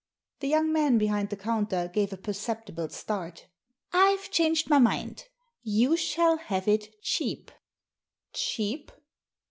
[0.39, 3.45] The young man behind the counter gave a perceptible start
[3.93, 5.25] •'I've changed my mind.
[5.61, 7.51] You shall have it cheap."
[8.33, 8.91] "Cheap?'